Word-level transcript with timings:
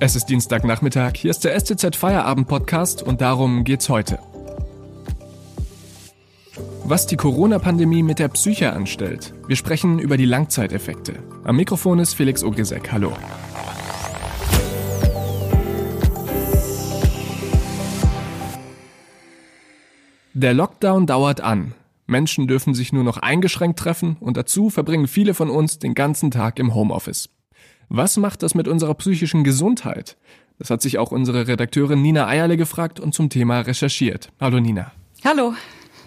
Es 0.00 0.16
ist 0.16 0.26
Dienstagnachmittag, 0.26 1.12
hier 1.16 1.30
ist 1.30 1.44
der 1.44 1.58
STZ 1.58 1.94
Feierabend 1.94 2.48
Podcast 2.48 3.00
und 3.02 3.20
darum 3.20 3.62
geht's 3.62 3.88
heute. 3.88 4.18
Was 6.82 7.06
die 7.06 7.16
Corona-Pandemie 7.16 8.02
mit 8.02 8.18
der 8.18 8.28
Psyche 8.28 8.72
anstellt. 8.72 9.32
Wir 9.46 9.54
sprechen 9.54 10.00
über 10.00 10.16
die 10.16 10.24
Langzeiteffekte. 10.24 11.22
Am 11.44 11.56
Mikrofon 11.56 12.00
ist 12.00 12.14
Felix 12.14 12.42
Ogrisek. 12.42 12.90
Hallo. 12.90 13.12
Der 20.32 20.54
Lockdown 20.54 21.06
dauert 21.06 21.40
an. 21.40 21.72
Menschen 22.06 22.48
dürfen 22.48 22.74
sich 22.74 22.92
nur 22.92 23.04
noch 23.04 23.18
eingeschränkt 23.18 23.78
treffen 23.78 24.16
und 24.18 24.36
dazu 24.36 24.70
verbringen 24.70 25.06
viele 25.06 25.34
von 25.34 25.50
uns 25.50 25.78
den 25.78 25.94
ganzen 25.94 26.32
Tag 26.32 26.58
im 26.58 26.74
Homeoffice. 26.74 27.30
Was 27.88 28.16
macht 28.16 28.42
das 28.42 28.54
mit 28.54 28.68
unserer 28.68 28.94
psychischen 28.94 29.44
Gesundheit? 29.44 30.16
Das 30.58 30.70
hat 30.70 30.82
sich 30.82 30.98
auch 30.98 31.10
unsere 31.10 31.48
Redakteurin 31.48 32.02
Nina 32.02 32.28
Eierle 32.28 32.56
gefragt 32.56 33.00
und 33.00 33.14
zum 33.14 33.28
Thema 33.28 33.60
recherchiert. 33.60 34.30
Hallo 34.40 34.60
Nina. 34.60 34.92
Hallo. 35.24 35.54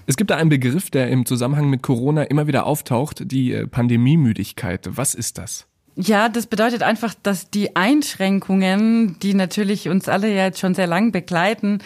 Es 0.05 0.15
gibt 0.15 0.31
da 0.31 0.37
einen 0.37 0.49
Begriff, 0.49 0.89
der 0.89 1.09
im 1.09 1.25
Zusammenhang 1.25 1.69
mit 1.69 1.83
Corona 1.83 2.23
immer 2.23 2.47
wieder 2.47 2.65
auftaucht, 2.65 3.29
die 3.31 3.51
äh, 3.51 3.67
Pandemiemüdigkeit. 3.67 4.87
Was 4.91 5.13
ist 5.13 5.37
das? 5.37 5.67
Ja, 5.95 6.29
das 6.29 6.45
bedeutet 6.45 6.83
einfach, 6.83 7.13
dass 7.23 7.49
die 7.49 7.75
Einschränkungen, 7.75 9.17
die 9.19 9.33
natürlich 9.33 9.89
uns 9.89 10.07
alle 10.07 10.29
ja 10.29 10.45
jetzt 10.45 10.59
schon 10.59 10.75
sehr 10.75 10.87
lang 10.87 11.11
begleiten, 11.11 11.79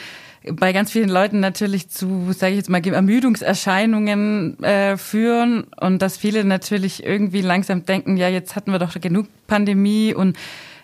bei 0.43 0.73
ganz 0.73 0.91
vielen 0.91 1.09
Leuten 1.09 1.39
natürlich 1.39 1.89
zu, 1.89 2.31
sage 2.31 2.53
ich 2.53 2.57
jetzt 2.57 2.69
mal, 2.69 2.85
Ermüdungserscheinungen 2.85 4.61
äh, 4.63 4.97
führen 4.97 5.65
und 5.79 6.01
dass 6.01 6.17
viele 6.17 6.43
natürlich 6.43 7.03
irgendwie 7.03 7.41
langsam 7.41 7.85
denken, 7.85 8.17
ja, 8.17 8.27
jetzt 8.27 8.55
hatten 8.55 8.71
wir 8.71 8.79
doch 8.79 8.99
genug 8.99 9.27
Pandemie 9.45 10.13
und 10.15 10.37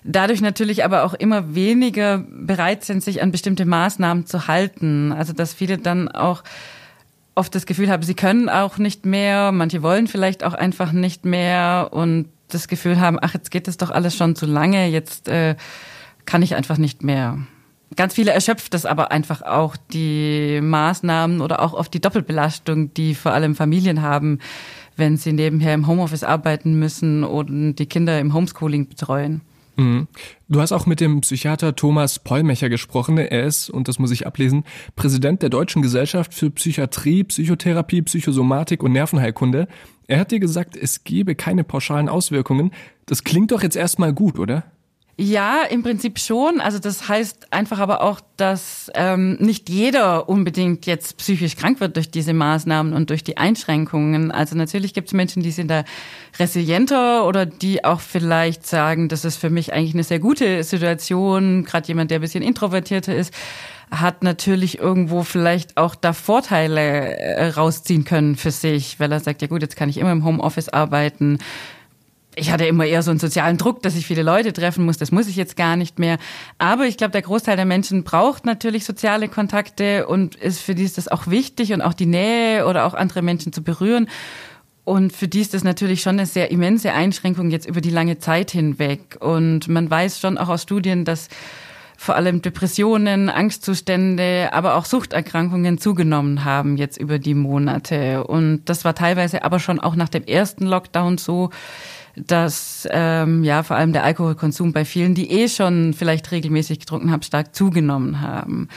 dadurch 0.04 0.42
natürlich 0.42 0.84
aber 0.86 1.04
auch 1.04 1.16
immer 1.16 1.56
weniger 1.56 2.20
bereit 2.20 2.86
sind, 2.86 3.04
sich 3.04 3.22
an 3.24 3.32
bestimmte 3.32 3.66
Maßnahmen 3.66 4.28
zu 4.28 4.48
halten. 4.48 5.12
Also 5.12 5.34
dass 5.34 5.54
viele 5.54 5.80
dann 5.80 6.08
auch 6.08 6.44
oft 7.34 7.54
das 7.56 7.66
Gefühl 7.66 7.90
haben, 7.90 8.04
sie 8.04 8.16
können 8.16 8.50
auch 8.50 8.78
nicht 8.78 9.06
mehr, 9.06 9.52
manche 9.52 9.82
wollen 9.82 10.08
vielleicht 10.08 10.44
auch 10.44 10.54
einfach 10.54 10.92
nicht 10.92 11.26
mehr 11.26 11.90
und 11.92 12.28
das 12.50 12.68
Gefühl 12.68 13.00
haben, 13.00 13.18
ach, 13.22 13.34
jetzt 13.34 13.52
geht 13.52 13.68
das 13.68 13.78
doch 13.78 13.90
alles 13.90 14.16
schon 14.16 14.36
zu 14.36 14.46
lange, 14.46 14.88
jetzt 14.88 15.28
äh, 15.28 15.56
kann 16.26 16.42
ich 16.42 16.56
einfach 16.56 16.78
nicht 16.78 17.04
mehr. 17.04 17.40
Ganz 17.96 18.14
viele 18.14 18.32
erschöpft 18.32 18.74
es 18.74 18.86
aber 18.86 19.12
einfach 19.12 19.42
auch 19.42 19.78
die 19.94 20.60
Maßnahmen 20.62 21.42
oder 21.42 21.62
auch 21.62 21.74
oft 21.74 21.94
die 21.94 22.02
Doppelbelastung, 22.02 22.94
die 22.94 23.16
vor 23.16 23.32
allem 23.32 23.56
Familien 23.56 24.02
haben, 24.02 24.40
wenn 24.98 25.16
sie 25.18 25.32
nebenher 25.32 25.74
im 25.74 25.88
Homeoffice 25.88 26.24
arbeiten 26.24 26.78
müssen 26.78 27.24
und 27.24 27.76
die 27.76 27.86
Kinder 27.86 28.20
im 28.20 28.34
Homeschooling 28.34 28.90
betreuen. 28.90 29.42
Mhm. 29.78 30.08
Du 30.50 30.60
hast 30.60 30.72
auch 30.72 30.86
mit 30.86 31.00
dem 31.00 31.22
Psychiater 31.22 31.76
Thomas 31.76 32.20
Pollmecher 32.20 32.68
gesprochen. 32.68 33.18
Er 33.18 33.46
ist, 33.46 33.70
und 33.70 33.88
das 33.88 34.00
muss 34.00 34.12
ich 34.12 34.28
ablesen, 34.28 34.66
Präsident 34.96 35.42
der 35.42 35.50
Deutschen 35.50 35.82
Gesellschaft 35.82 36.34
für 36.34 36.50
Psychiatrie, 36.50 37.24
Psychotherapie, 37.24 38.02
Psychosomatik 38.02 38.84
und 38.84 38.92
Nervenheilkunde. 38.92 39.68
Er 40.08 40.20
hat 40.20 40.32
dir 40.32 40.40
gesagt, 40.40 40.76
es 40.76 41.04
gebe 41.04 41.36
keine 41.36 41.64
pauschalen 41.64 42.10
Auswirkungen. 42.10 42.72
Das 43.06 43.24
klingt 43.24 43.52
doch 43.52 43.62
jetzt 43.62 43.76
erstmal 43.76 44.14
gut, 44.14 44.40
oder? 44.40 44.64
Ja, 45.20 45.64
im 45.64 45.82
Prinzip 45.82 46.20
schon. 46.20 46.62
Also 46.62 46.78
das 46.78 47.10
heißt 47.10 47.52
einfach 47.52 47.80
aber 47.80 48.02
auch, 48.02 48.22
dass 48.38 48.92
ähm, 48.94 49.38
nicht 49.40 49.68
jeder 49.68 50.30
unbedingt 50.30 50.86
jetzt 50.86 51.18
psychisch 51.18 51.56
krank 51.56 51.80
wird 51.80 51.96
durch 51.96 52.12
diese 52.12 52.36
Maßnahmen 52.36 52.94
und 52.94 53.10
durch 53.10 53.24
die 53.24 53.36
Einschränkungen. 53.36 54.30
Also 54.32 54.56
natürlich 54.56 54.94
gibt 54.94 55.08
es 55.08 55.14
Menschen, 55.14 55.42
die 55.42 55.50
sind 55.50 55.72
da 55.72 55.86
resilienter 56.38 57.26
oder 57.26 57.48
die 57.48 57.84
auch 57.84 58.00
vielleicht 58.00 58.68
sagen, 58.68 59.10
das 59.10 59.26
ist 59.26 59.38
für 59.38 59.50
mich 59.50 59.74
eigentlich 59.74 59.96
eine 59.96 60.04
sehr 60.04 60.20
gute 60.20 60.64
Situation. 60.64 61.64
Gerade 61.64 61.88
jemand, 61.88 62.12
der 62.12 62.20
ein 62.20 62.22
bisschen 62.22 62.44
introvertierter 62.44 63.16
ist, 63.16 63.34
hat 63.90 64.22
natürlich 64.22 64.78
irgendwo 64.78 65.24
vielleicht 65.24 65.78
auch 65.78 65.96
da 65.96 66.14
Vorteile 66.14 67.18
äh, 67.18 67.48
rausziehen 67.48 68.04
können 68.04 68.36
für 68.36 68.52
sich, 68.52 69.00
weil 69.00 69.12
er 69.12 69.20
sagt, 69.20 69.42
ja 69.42 69.48
gut, 69.48 69.64
jetzt 69.64 69.78
kann 69.78 69.90
ich 69.90 69.98
immer 69.98 70.12
im 70.12 70.26
Homeoffice 70.26 70.70
arbeiten 70.70 71.40
ich 72.38 72.52
hatte 72.52 72.66
immer 72.66 72.86
eher 72.86 73.02
so 73.02 73.12
einen 73.12 73.20
sozialen 73.20 73.58
Druck, 73.58 73.82
dass 73.82 73.96
ich 73.96 74.06
viele 74.06 74.22
Leute 74.22 74.54
treffen 74.54 74.86
muss. 74.86 74.98
Das 74.98 75.12
muss 75.12 75.28
ich 75.28 75.36
jetzt 75.36 75.58
gar 75.58 75.76
nicht 75.76 76.00
mehr. 76.00 76.18
Aber 76.58 76.86
ich 76.86 76.98
glaube, 76.98 77.12
der 77.12 77.24
Großteil 77.24 77.56
der 77.56 77.66
Menschen 77.66 78.04
braucht 78.04 78.46
natürlich 78.46 78.86
soziale 78.86 79.28
Kontakte 79.28 80.08
und 80.08 80.36
ist 80.36 80.62
für 80.62 80.76
die 80.76 80.84
ist 80.84 80.98
das 80.98 81.08
auch 81.08 81.28
wichtig 81.28 81.74
und 81.74 81.82
auch 81.82 81.94
die 81.94 82.06
Nähe 82.06 82.66
oder 82.68 82.86
auch 82.86 82.94
andere 82.94 83.22
Menschen 83.22 83.54
zu 83.54 83.64
berühren. 83.64 84.08
Und 84.86 85.12
für 85.12 85.28
die 85.28 85.42
ist 85.42 85.54
das 85.54 85.64
natürlich 85.64 86.02
schon 86.02 86.14
eine 86.14 86.26
sehr 86.26 86.50
immense 86.52 86.94
Einschränkung 86.94 87.50
jetzt 87.50 87.68
über 87.68 87.82
die 87.82 87.90
lange 87.90 88.20
Zeit 88.20 88.52
hinweg. 88.52 89.18
Und 89.20 89.68
man 89.68 89.90
weiß 89.90 90.20
schon 90.20 90.38
auch 90.38 90.48
aus 90.48 90.62
Studien, 90.62 91.04
dass 91.04 91.28
vor 92.00 92.16
allem 92.16 92.44
Depressionen, 92.44 93.30
Angstzustände, 93.30 94.50
aber 94.54 94.76
auch 94.76 94.86
Suchterkrankungen 94.86 95.80
zugenommen 95.80 96.46
haben 96.46 96.78
jetzt 96.78 96.98
über 96.98 97.18
die 97.18 97.34
Monate. 97.34 98.24
Und 98.24 98.66
das 98.66 98.86
war 98.86 98.94
teilweise 98.94 99.44
aber 99.44 99.60
schon 99.60 99.80
auch 99.80 99.96
nach 99.96 100.08
dem 100.08 100.24
ersten 100.24 100.68
Lockdown 100.68 101.18
so, 101.18 101.50
dass 102.26 102.88
ähm, 102.92 103.44
ja 103.44 103.64
vor 103.64 103.76
allem 103.76 103.94
der 103.94 104.04
Alkoholkonsum 104.04 104.74
bei 104.74 104.86
vielen, 104.86 105.14
die 105.14 105.30
eh 105.32 105.48
schon 105.48 105.94
vielleicht 105.94 106.32
regelmäßig 106.32 106.80
getrunken 106.80 107.12
haben, 107.12 107.22
stark 107.22 107.56
zugenommen 107.56 108.22
haben. 108.22 108.70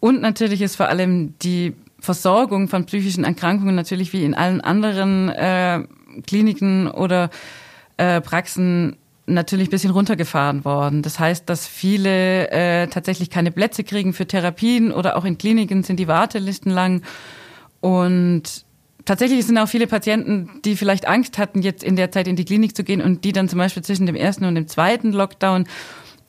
Und 0.00 0.20
natürlich 0.20 0.62
ist 0.62 0.76
vor 0.76 0.88
allem 0.88 1.38
die 1.40 1.74
Versorgung 2.00 2.68
von 2.68 2.86
psychischen 2.86 3.24
Erkrankungen 3.24 3.74
natürlich 3.74 4.12
wie 4.12 4.24
in 4.24 4.34
allen 4.34 4.60
anderen 4.60 5.28
äh, 5.30 5.82
Kliniken 6.26 6.88
oder 6.88 7.30
äh, 7.96 8.20
Praxen 8.20 8.96
natürlich 9.26 9.70
bisschen 9.70 9.90
runtergefahren 9.90 10.64
worden. 10.64 11.02
Das 11.02 11.18
heißt, 11.18 11.48
dass 11.48 11.66
viele 11.66 12.50
äh, 12.50 12.86
tatsächlich 12.88 13.30
keine 13.30 13.50
Plätze 13.50 13.84
kriegen 13.84 14.12
für 14.12 14.26
Therapien 14.26 14.90
oder 14.90 15.16
auch 15.16 15.24
in 15.24 15.38
Kliniken 15.38 15.82
sind 15.82 16.00
die 16.00 16.08
Wartelisten 16.08 16.72
lang. 16.72 17.02
Und 17.80 18.64
tatsächlich 19.08 19.46
sind 19.46 19.56
auch 19.56 19.68
viele 19.68 19.86
Patienten, 19.86 20.50
die 20.66 20.76
vielleicht 20.76 21.08
Angst 21.08 21.38
hatten, 21.38 21.62
jetzt 21.62 21.82
in 21.82 21.96
der 21.96 22.10
Zeit 22.10 22.28
in 22.28 22.36
die 22.36 22.44
Klinik 22.44 22.76
zu 22.76 22.84
gehen 22.84 23.00
und 23.00 23.24
die 23.24 23.32
dann 23.32 23.48
zum 23.48 23.58
Beispiel 23.58 23.82
zwischen 23.82 24.04
dem 24.04 24.14
ersten 24.14 24.44
und 24.44 24.54
dem 24.54 24.68
zweiten 24.68 25.12
Lockdown 25.12 25.64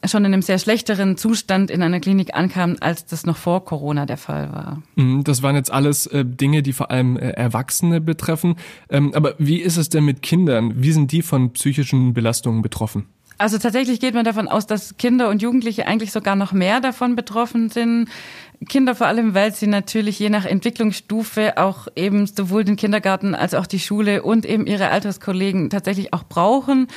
schon 0.06 0.24
in 0.24 0.34
einem 0.34 0.42
sehr 0.42 0.60
schlechteren 0.60 1.18
Zustand 1.18 1.70
in 1.70 1.84
einer 1.84 2.00
Klinik 2.00 2.34
ankamen, 2.34 2.82
als 2.82 3.06
das 3.06 3.26
noch 3.26 3.36
vor 3.36 3.66
Corona 3.66 4.06
der 4.06 4.16
Fall 4.16 4.54
war. 4.54 4.82
Mhm, 4.96 5.26
das 5.26 5.44
waren 5.44 5.58
jetzt 5.58 5.74
alles 5.74 6.08
äh, 6.08 6.24
Dinge, 6.24 6.64
die 6.64 6.72
vor 6.72 6.90
allem 6.90 7.18
äh, 7.18 7.32
Erwachsene 7.32 8.00
betreffen. 8.00 8.56
Ähm, 8.90 9.14
aber 9.14 9.36
wie 9.40 9.58
ist 9.58 9.76
es 9.76 9.90
denn 9.90 10.06
mit 10.06 10.22
Kindern? 10.22 10.82
Wie 10.82 10.94
sind 10.94 11.12
die 11.12 11.22
von 11.22 11.52
psychischen 11.52 12.14
Belastungen 12.14 12.62
betroffen? 12.62 13.08
Also 13.40 13.58
tatsächlich 13.58 14.02
geht 14.02 14.16
man 14.16 14.26
davon 14.26 14.50
aus, 14.50 14.68
dass 14.68 14.98
Kinder 14.98 15.30
und 15.30 15.42
Jugendliche 15.42 15.88
eigentlich 15.88 16.12
sogar 16.12 16.36
noch 16.36 16.52
mehr 16.52 16.82
davon 16.82 17.16
betroffen 17.16 17.70
sind. 17.70 18.10
Kinder 18.68 18.96
vor 18.96 19.08
allem, 19.08 19.34
weil 19.34 19.54
sie 19.54 19.66
natürlich 19.66 20.20
je 20.20 20.30
nach 20.30 20.44
Entwicklungsstufe 20.44 21.58
auch 21.58 21.88
eben 21.96 22.28
sowohl 22.28 22.66
den 22.66 22.76
Kindergarten 22.76 23.36
als 23.36 23.54
auch 23.54 23.66
die 23.66 23.80
Schule 23.80 24.24
und 24.24 24.46
eben 24.46 24.68
ihre 24.68 24.90
Alterskollegen 24.90 25.70
tatsächlich 25.70 26.14
auch 26.14 26.24
brauchen 26.24 26.88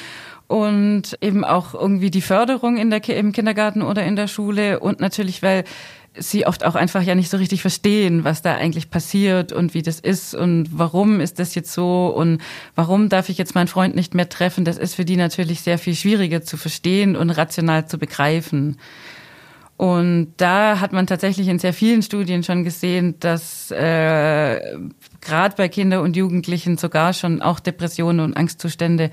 und 0.48 1.16
eben 1.20 1.44
auch 1.44 1.74
irgendwie 1.74 2.10
die 2.10 2.20
Förderung 2.20 2.76
in 2.76 2.90
der, 2.90 3.08
im 3.08 3.30
Kindergarten 3.30 3.80
oder 3.80 4.04
in 4.04 4.16
der 4.16 4.26
Schule 4.26 4.80
und 4.80 4.98
natürlich, 4.98 5.44
weil 5.44 5.62
sie 6.16 6.46
oft 6.46 6.64
auch 6.64 6.74
einfach 6.74 7.02
ja 7.02 7.14
nicht 7.14 7.30
so 7.30 7.36
richtig 7.36 7.62
verstehen, 7.62 8.24
was 8.24 8.42
da 8.42 8.54
eigentlich 8.54 8.90
passiert 8.90 9.52
und 9.52 9.74
wie 9.74 9.82
das 9.82 9.98
ist 10.00 10.34
und 10.34 10.68
warum 10.70 11.20
ist 11.20 11.38
das 11.38 11.54
jetzt 11.54 11.72
so 11.72 12.08
und 12.08 12.40
warum 12.74 13.08
darf 13.08 13.28
ich 13.28 13.38
jetzt 13.38 13.54
meinen 13.54 13.68
Freund 13.68 13.94
nicht 13.94 14.14
mehr 14.14 14.28
treffen. 14.28 14.64
Das 14.64 14.78
ist 14.78 14.94
für 14.94 15.04
die 15.04 15.16
natürlich 15.16 15.62
sehr 15.62 15.78
viel 15.78 15.94
schwieriger 15.94 16.42
zu 16.42 16.56
verstehen 16.56 17.16
und 17.16 17.30
rational 17.30 17.88
zu 17.88 17.98
begreifen. 17.98 18.76
Und 19.82 20.34
da 20.36 20.78
hat 20.78 20.92
man 20.92 21.08
tatsächlich 21.08 21.48
in 21.48 21.58
sehr 21.58 21.72
vielen 21.72 22.02
Studien 22.02 22.44
schon 22.44 22.62
gesehen, 22.62 23.16
dass 23.18 23.72
äh, 23.72 24.60
gerade 25.20 25.56
bei 25.56 25.68
Kindern 25.68 26.04
und 26.04 26.16
Jugendlichen 26.16 26.76
sogar 26.76 27.12
schon 27.12 27.42
auch 27.42 27.58
Depressionen 27.58 28.20
und 28.20 28.36
Angstzustände 28.36 29.10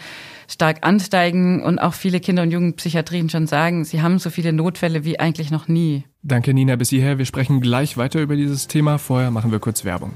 stark 0.48 0.86
ansteigen 0.86 1.64
und 1.64 1.80
auch 1.80 1.96
viele 1.96 2.20
Kinder- 2.20 2.44
und 2.44 2.52
Jugendpsychiatrien 2.52 3.30
schon 3.30 3.48
sagen, 3.48 3.84
sie 3.84 4.04
haben 4.04 4.20
so 4.20 4.30
viele 4.30 4.54
Notfälle 4.54 5.04
wie 5.04 5.20
eigentlich 5.20 5.50
noch 5.50 5.68
nie. 5.68 6.04
Danke 6.22 6.54
Nina 6.54 6.76
bis 6.76 6.90
hierher. 6.90 7.18
Wir 7.18 7.26
sprechen 7.26 7.62
gleich 7.62 7.98
weiter 7.98 8.22
über 8.22 8.36
dieses 8.36 8.68
Thema. 8.68 9.00
Vorher 9.00 9.32
machen 9.32 9.52
wir 9.52 9.58
kurz 9.58 9.86
Werbung. 9.86 10.14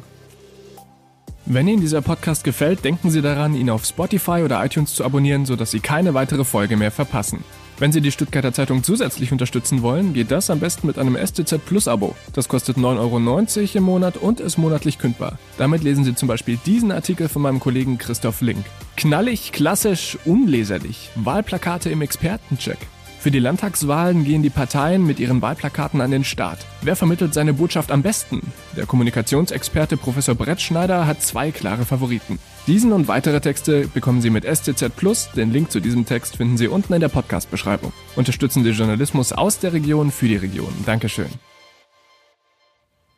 Wenn 1.47 1.67
Ihnen 1.67 1.81
dieser 1.81 2.03
Podcast 2.03 2.43
gefällt, 2.43 2.83
denken 2.83 3.09
Sie 3.09 3.23
daran, 3.23 3.55
ihn 3.55 3.71
auf 3.71 3.85
Spotify 3.85 4.43
oder 4.45 4.63
iTunes 4.63 4.93
zu 4.93 5.03
abonnieren, 5.03 5.47
sodass 5.47 5.71
Sie 5.71 5.79
keine 5.79 6.13
weitere 6.13 6.43
Folge 6.43 6.77
mehr 6.77 6.91
verpassen. 6.91 7.43
Wenn 7.79 7.91
Sie 7.91 8.01
die 8.01 8.11
Stuttgarter 8.11 8.53
Zeitung 8.53 8.83
zusätzlich 8.83 9.31
unterstützen 9.31 9.81
wollen, 9.81 10.13
geht 10.13 10.31
das 10.31 10.49
am 10.49 10.59
besten 10.59 10.87
mit 10.87 10.97
einem 10.99 11.17
STZ 11.17 11.65
Plus 11.65 11.87
Abo. 11.87 12.15
Das 12.33 12.47
kostet 12.47 12.77
9,90 12.77 13.59
Euro 13.59 13.77
im 13.77 13.83
Monat 13.83 14.17
und 14.17 14.39
ist 14.39 14.57
monatlich 14.57 14.99
kündbar. 14.99 15.39
Damit 15.57 15.83
lesen 15.83 16.03
Sie 16.03 16.15
zum 16.15 16.27
Beispiel 16.27 16.59
diesen 16.65 16.91
Artikel 16.91 17.29
von 17.29 17.41
meinem 17.41 17.59
Kollegen 17.59 17.97
Christoph 17.97 18.41
Link. 18.41 18.63
Knallig, 18.95 19.51
klassisch, 19.51 20.17
unleserlich. 20.25 21.09
Wahlplakate 21.15 21.89
im 21.89 22.01
Expertencheck. 22.01 22.77
Für 23.23 23.31
die 23.31 23.39
Landtagswahlen 23.39 24.25
gehen 24.25 24.43
die 24.43 24.49
Parteien 24.49 25.07
mit 25.07 25.17
ihren 25.17 25.41
Wahlplakaten 25.41 26.01
an 26.01 26.11
den 26.11 26.25
Start. 26.25 26.59
Wer 26.81 26.97
vermittelt 26.97 27.33
seine 27.33 27.53
Botschaft 27.53 27.89
am 27.89 28.01
besten? 28.01 28.41
Der 28.75 28.85
Kommunikationsexperte 28.85 29.95
Professor 29.95 30.35
Brett 30.35 30.59
Schneider 30.59 31.07
hat 31.07 31.21
zwei 31.21 31.51
klare 31.51 31.85
Favoriten. 31.85 32.37
Diesen 32.67 32.91
und 32.91 33.07
weitere 33.07 33.39
Texte 33.39 33.87
bekommen 33.87 34.19
Sie 34.19 34.29
mit 34.29 34.43
STZ 34.43 34.93
Plus. 34.97 35.29
Den 35.37 35.53
Link 35.53 35.71
zu 35.71 35.79
diesem 35.79 36.05
Text 36.05 36.35
finden 36.35 36.57
Sie 36.57 36.67
unten 36.67 36.91
in 36.91 36.99
der 36.99 37.07
Podcast-Beschreibung. 37.07 37.93
Unterstützen 38.17 38.65
Sie 38.65 38.71
Journalismus 38.71 39.31
aus 39.31 39.57
der 39.57 39.71
Region 39.71 40.11
für 40.11 40.27
die 40.27 40.35
Region. 40.35 40.73
Dankeschön. 40.85 41.29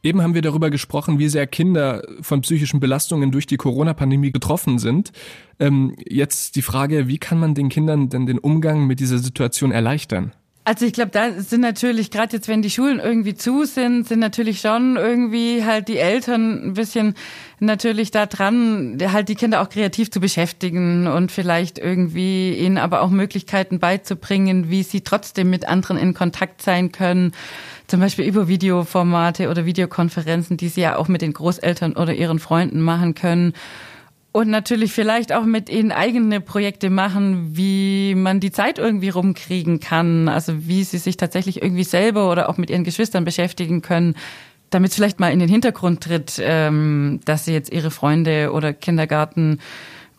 Eben 0.06 0.22
haben 0.22 0.36
wir 0.36 0.44
darüber 0.44 0.70
gesprochen, 0.70 1.18
wie 1.18 1.30
sehr 1.30 1.48
Kinder 1.48 2.04
von 2.22 2.42
psychischen 2.42 2.80
Belastungen 2.80 3.32
durch 3.32 3.48
die 3.48 3.58
Corona-Pandemie 3.58 4.32
getroffen 4.32 4.78
sind. 4.78 5.12
Ähm, 5.60 5.96
jetzt 5.98 6.56
die 6.56 6.62
Frage, 6.62 7.08
wie 7.08 7.18
kann 7.18 7.40
man 7.40 7.56
den 7.56 7.70
Kindern 7.70 8.10
denn 8.10 8.28
den 8.28 8.38
Umgang 8.38 8.86
mit 8.86 9.00
dieser 9.00 9.18
Situation 9.18 9.72
erleichtern? 9.72 10.32
Also 10.68 10.86
ich 10.86 10.94
glaube, 10.94 11.12
da 11.12 11.32
sind 11.32 11.62
natürlich, 11.62 12.10
gerade 12.10 12.36
jetzt, 12.36 12.48
wenn 12.48 12.64
die 12.64 12.72
Schulen 12.72 13.00
irgendwie 13.00 13.36
zu 13.36 13.66
sind, 13.66 14.08
sind 14.08 14.20
natürlich 14.20 14.62
schon 14.62 14.98
irgendwie 14.98 15.64
halt 15.64 15.88
die 15.88 16.00
Eltern 16.00 16.70
ein 16.70 16.74
bisschen 16.74 17.14
natürlich 17.60 18.10
da 18.10 18.26
dran, 18.26 18.98
halt 19.12 19.30
die 19.30 19.36
Kinder 19.36 19.62
auch 19.62 19.70
kreativ 19.70 20.10
zu 20.10 20.20
beschäftigen 20.20 21.06
und 21.06 21.32
vielleicht 21.32 21.78
irgendwie 21.78 22.56
ihnen 22.56 22.80
aber 22.80 23.04
auch 23.04 23.12
Möglichkeiten 23.12 23.80
beizubringen, 23.80 24.72
wie 24.72 24.82
sie 24.82 25.02
trotzdem 25.02 25.52
mit 25.52 25.68
anderen 25.68 25.98
in 25.98 26.16
Kontakt 26.16 26.64
sein 26.64 26.92
können 26.92 27.32
zum 27.88 28.00
Beispiel 28.00 28.26
über 28.26 28.48
Videoformate 28.48 29.50
oder 29.50 29.66
Videokonferenzen, 29.66 30.58
die 30.58 30.70
sie 30.70 30.82
ja 30.82 30.96
auch 30.98 31.08
mit 31.08 31.22
den 31.22 31.34
Großeltern 31.34 31.94
oder 31.94 32.14
ihren 32.14 32.40
Freunden 32.40 32.82
machen 32.82 33.14
können. 33.14 33.54
Und 34.36 34.50
natürlich 34.50 34.92
vielleicht 34.92 35.32
auch 35.32 35.46
mit 35.46 35.70
ihnen 35.70 35.94
eigene 35.94 36.42
Projekte 36.42 36.90
machen, 36.90 37.56
wie 37.56 38.16
man 38.16 38.42
die 38.42 38.52
Zeit 38.52 38.80
irgendwie 38.80 39.08
rumkriegen 39.08 39.80
kann. 39.80 40.28
Also 40.28 40.68
wie 40.68 40.84
sie 40.84 40.98
sich 40.98 41.16
tatsächlich 41.16 41.62
irgendwie 41.62 41.86
selber 41.86 42.30
oder 42.30 42.50
auch 42.50 42.58
mit 42.58 42.70
ihren 42.70 42.84
Geschwistern 42.84 43.24
beschäftigen 43.24 43.82
können, 43.82 44.18
damit 44.72 44.90
es 44.90 44.96
vielleicht 44.98 45.22
mal 45.22 45.32
in 45.32 45.40
den 45.40 45.48
Hintergrund 45.48 46.04
tritt, 46.04 46.34
ähm, 46.44 47.22
dass 47.24 47.46
sie 47.46 47.54
jetzt 47.54 47.72
ihre 47.72 47.92
Freunde 47.92 48.52
oder 48.52 48.74
Kindergarten 48.74 49.60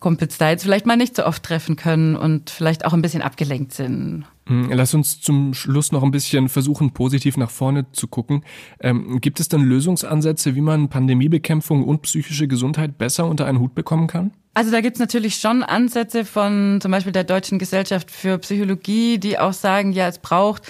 Kumpels 0.00 0.38
da 0.38 0.50
jetzt 0.50 0.62
vielleicht 0.62 0.86
mal 0.86 0.96
nicht 0.96 1.16
so 1.16 1.24
oft 1.24 1.42
treffen 1.42 1.76
können 1.76 2.16
und 2.16 2.50
vielleicht 2.50 2.84
auch 2.84 2.92
ein 2.92 3.02
bisschen 3.02 3.22
abgelenkt 3.22 3.72
sind. 3.72 4.24
Hm, 4.46 4.70
lass 4.70 4.94
uns 4.94 5.20
zum 5.20 5.54
Schluss 5.54 5.90
noch 5.90 6.02
ein 6.02 6.10
bisschen 6.10 6.48
versuchen, 6.48 6.92
positiv 6.92 7.36
nach 7.36 7.50
vorne 7.50 7.90
zu 7.92 8.06
gucken. 8.06 8.44
Ähm, 8.80 9.20
gibt 9.20 9.40
es 9.40 9.48
denn 9.48 9.62
Lösungsansätze, 9.62 10.54
wie 10.54 10.60
man 10.60 10.88
Pandemiebekämpfung 10.88 11.82
und 11.82 12.02
psychische 12.02 12.46
Gesundheit 12.46 12.98
besser 12.98 13.26
unter 13.26 13.46
einen 13.46 13.58
Hut 13.58 13.74
bekommen 13.74 14.06
kann? 14.06 14.32
Also 14.54 14.70
da 14.70 14.80
gibt's 14.80 15.00
natürlich 15.00 15.36
schon 15.36 15.62
Ansätze 15.62 16.24
von 16.24 16.78
zum 16.80 16.90
Beispiel 16.90 17.12
der 17.12 17.24
Deutschen 17.24 17.58
Gesellschaft 17.58 18.10
für 18.10 18.38
Psychologie, 18.38 19.18
die 19.18 19.38
auch 19.38 19.52
sagen, 19.52 19.92
ja, 19.92 20.06
es 20.08 20.18
braucht 20.18 20.62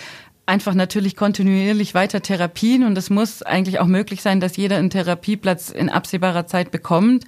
einfach 0.46 0.74
natürlich 0.74 1.16
kontinuierlich 1.16 1.92
weiter 1.94 2.22
Therapien 2.22 2.84
und 2.84 2.96
es 2.96 3.10
muss 3.10 3.42
eigentlich 3.42 3.78
auch 3.80 3.86
möglich 3.86 4.22
sein, 4.22 4.40
dass 4.40 4.56
jeder 4.56 4.76
einen 4.76 4.90
Therapieplatz 4.90 5.70
in 5.70 5.90
absehbarer 5.90 6.46
Zeit 6.46 6.70
bekommt. 6.70 7.24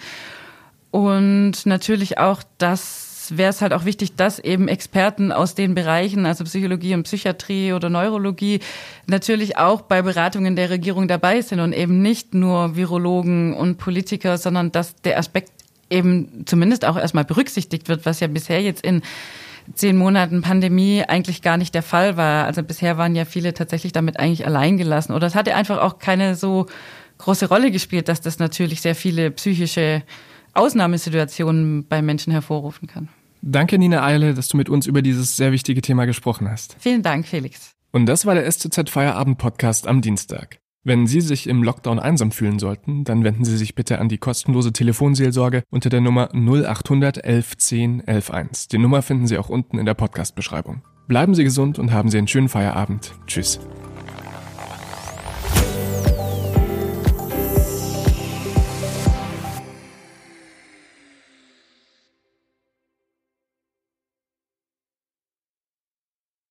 Und 0.90 1.67
natürlich 1.67 2.19
auch, 2.19 2.43
das 2.58 3.08
wäre 3.37 3.50
es 3.50 3.61
halt 3.61 3.73
auch 3.73 3.85
wichtig, 3.85 4.17
dass 4.17 4.38
eben 4.38 4.69
Experten 4.69 5.32
aus 5.32 5.55
den 5.55 5.75
Bereichen, 5.75 6.26
also 6.26 6.44
Psychologie 6.44 6.94
und 6.94 7.02
Psychiatrie 7.02 7.73
oder 7.73 7.90
Neurologie, 7.90 8.61
natürlich 9.06 9.58
auch 9.58 9.82
bei 9.82 10.02
Beratungen 10.02 10.56
der 10.56 10.70
Regierung 10.70 11.08
dabei 11.08 11.43
sind 11.43 11.61
und 11.61 11.73
eben 11.73 12.00
nicht 12.00 12.35
nur 12.35 12.76
Virologen 12.76 13.55
und 13.55 13.76
Politiker, 13.76 14.38
sondern 14.38 14.73
dass 14.73 14.96
der 14.96 15.19
Aspekt 15.19 15.52
eben 15.90 16.44
zumindest 16.46 16.85
auch 16.85 16.96
erstmal 16.96 17.25
berücksichtigt 17.25 17.88
wird, 17.88 18.06
was 18.06 18.20
ja 18.20 18.26
bisher 18.26 18.62
jetzt 18.62 18.85
in 18.85 19.02
zehn 19.75 19.96
Monaten 19.96 20.40
Pandemie 20.40 21.05
eigentlich 21.06 21.43
gar 21.43 21.56
nicht 21.56 21.75
der 21.75 21.82
Fall 21.82 22.17
war. 22.17 22.46
Also 22.46 22.62
bisher 22.62 22.96
waren 22.96 23.14
ja 23.14 23.25
viele 23.25 23.52
tatsächlich 23.52 23.93
damit 23.93 24.19
eigentlich 24.19 24.46
allein 24.46 24.79
gelassen. 24.79 25.12
Oder 25.12 25.26
es 25.26 25.35
hatte 25.35 25.55
einfach 25.55 25.79
auch 25.79 25.99
keine 25.99 26.35
so 26.35 26.67
große 27.19 27.49
Rolle 27.49 27.70
gespielt, 27.70 28.08
dass 28.08 28.20
das 28.20 28.38
natürlich 28.38 28.81
sehr 28.81 28.94
viele 28.94 29.31
psychische 29.31 30.02
Ausnahmesituationen 30.59 31.87
bei 31.89 32.03
Menschen 32.03 32.33
hervorrufen 32.33 32.89
kann. 32.89 33.09
Danke, 33.43 33.79
Nina 33.79 34.05
Eile, 34.05 34.35
dass 34.35 34.49
du 34.49 34.57
mit 34.57 34.69
uns 34.69 34.87
über 34.87 35.03
dieses 35.03 35.37
sehr 35.37 35.53
wichtige 35.53 35.81
Thema 35.81 36.05
gesprochen 36.05 36.51
hast. 36.51 36.77
Vielen 36.79 37.03
Dank, 37.03 37.27
Felix. 37.27 37.73
Und 37.93 38.07
das 38.07 38.27
war 38.27 38.35
der 38.35 38.51
STZ 38.51 38.91
Feierabend 38.91 39.39
Podcast 39.39 39.87
am 39.87 40.03
Dienstag. 40.03 40.59
Wenn 40.85 41.07
Sie 41.07 41.21
sich 41.21 41.49
im 41.49 41.63
Lockdown 41.63 41.99
einsam 41.99 42.31
fühlen 42.31 42.59
sollten, 42.59 43.05
dann 43.05 43.25
wenden 43.25 43.45
Sie 43.45 43.57
sich 43.57 43.75
bitte 43.75 43.99
an 43.99 44.09
die 44.09 44.19
kostenlose 44.19 44.73
Telefonseelsorge 44.73 45.63
unter 45.71 45.91
der 45.91 46.01
Nummer 46.01 46.31
0800 46.33 47.25
1110 47.25 48.03
111. 48.07 48.69
Die 48.69 48.79
Nummer 48.79 49.03
finden 49.03 49.27
Sie 49.27 49.39
auch 49.39 49.49
unten 49.49 49.79
in 49.79 49.87
der 49.87 49.95
Podcast-Beschreibung. 49.95 50.83
Bleiben 51.07 51.35
Sie 51.35 51.45
gesund 51.45 51.79
und 51.79 51.93
haben 51.93 52.11
Sie 52.11 52.19
einen 52.19 52.29
schönen 52.29 52.49
Feierabend. 52.49 53.13
Tschüss. 53.27 53.61